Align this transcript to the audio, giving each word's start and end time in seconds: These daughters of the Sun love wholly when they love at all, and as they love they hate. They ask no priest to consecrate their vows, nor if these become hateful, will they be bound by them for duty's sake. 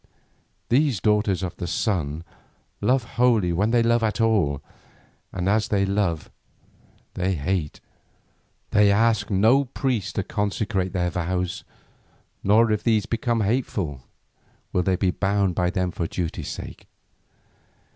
These 0.69 0.99
daughters 0.99 1.43
of 1.43 1.57
the 1.57 1.67
Sun 1.67 2.23
love 2.81 3.03
wholly 3.03 3.53
when 3.53 3.69
they 3.69 3.83
love 3.83 4.01
at 4.01 4.19
all, 4.19 4.59
and 5.31 5.47
as 5.47 5.67
they 5.67 5.85
love 5.85 6.31
they 7.13 7.35
hate. 7.35 7.79
They 8.71 8.91
ask 8.91 9.29
no 9.29 9.63
priest 9.63 10.15
to 10.15 10.23
consecrate 10.23 10.93
their 10.93 11.11
vows, 11.11 11.63
nor 12.43 12.71
if 12.71 12.81
these 12.81 13.05
become 13.05 13.41
hateful, 13.41 14.01
will 14.73 14.81
they 14.81 14.95
be 14.95 15.11
bound 15.11 15.53
by 15.53 15.69
them 15.69 15.91
for 15.91 16.07
duty's 16.07 16.49
sake. 16.49 16.87